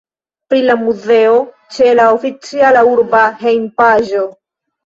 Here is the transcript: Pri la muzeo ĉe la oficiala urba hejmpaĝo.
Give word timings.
Pri 0.53 0.61
la 0.69 0.75
muzeo 0.83 1.35
ĉe 1.77 1.91
la 1.99 2.07
oficiala 2.15 2.83
urba 2.95 3.21
hejmpaĝo. 3.45 4.27